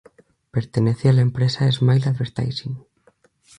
Pertenece 0.49 1.09
a 1.09 1.13
la 1.13 1.21
empresa 1.21 1.71
Smile 1.71 2.05
Advertising. 2.09 2.83